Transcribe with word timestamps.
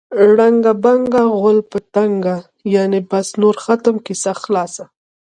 ړنګه 0.35 0.73
بنګه 0.83 1.23
غول 1.37 1.59
په 1.71 1.77
تنګه. 1.95 2.37
یعنې 2.75 2.99
بس 3.09 3.27
نور 3.41 3.55
ختم، 3.65 3.95
کیسه 4.05 4.31
خلاصه. 4.41 4.83